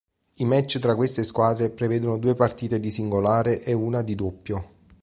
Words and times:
I 0.37 0.45
match 0.45 0.79
tra 0.79 0.95
queste 0.95 1.21
squadre 1.23 1.69
prevedono 1.69 2.17
due 2.17 2.33
partite 2.33 2.79
di 2.79 2.89
singolare 2.89 3.61
e 3.61 3.73
una 3.73 4.01
di 4.01 4.15
doppio. 4.15 4.69